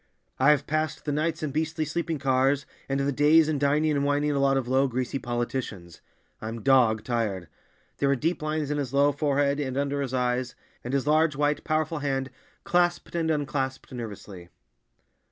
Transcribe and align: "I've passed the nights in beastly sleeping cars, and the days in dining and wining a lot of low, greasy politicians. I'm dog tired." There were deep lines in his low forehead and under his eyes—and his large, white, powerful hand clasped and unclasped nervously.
"I've 0.39 0.65
passed 0.65 1.05
the 1.05 1.11
nights 1.11 1.43
in 1.43 1.51
beastly 1.51 1.85
sleeping 1.85 2.17
cars, 2.17 2.65
and 2.89 2.99
the 2.99 3.11
days 3.11 3.47
in 3.47 3.59
dining 3.59 3.91
and 3.91 4.03
wining 4.03 4.31
a 4.31 4.39
lot 4.39 4.57
of 4.57 4.67
low, 4.67 4.87
greasy 4.87 5.19
politicians. 5.19 6.01
I'm 6.41 6.63
dog 6.63 7.03
tired." 7.03 7.47
There 7.97 8.09
were 8.09 8.15
deep 8.15 8.41
lines 8.41 8.71
in 8.71 8.79
his 8.79 8.95
low 8.95 9.11
forehead 9.11 9.59
and 9.59 9.77
under 9.77 10.01
his 10.01 10.11
eyes—and 10.11 10.95
his 10.95 11.05
large, 11.05 11.35
white, 11.35 11.63
powerful 11.63 11.99
hand 11.99 12.31
clasped 12.63 13.13
and 13.13 13.29
unclasped 13.29 13.91
nervously. 13.91 14.49